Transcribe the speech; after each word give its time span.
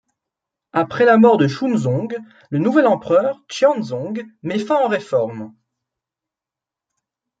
Après 0.73 1.05
la 1.05 1.17
mort 1.17 1.37
de 1.37 1.47
Shunzong, 1.47 2.17
le 2.49 2.57
nouvel 2.57 2.87
empereur, 2.87 3.39
Xianzong, 3.47 4.25
met 4.41 4.57
fin 4.57 4.83
aux 4.83 4.87
réformes. 4.87 5.53